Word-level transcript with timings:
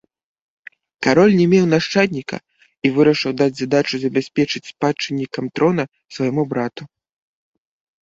Кароль 1.07 1.33
не 1.39 1.45
меў 1.51 1.65
нашчадніка 1.73 2.37
і 2.89 2.93
вырашыў 2.97 3.31
даць 3.43 3.51
задачу 3.61 3.95
забяспечыць 4.07 4.65
спадчыннікам 4.73 5.45
трона 5.57 5.83
свайму 6.19 6.43
брату. 6.57 6.83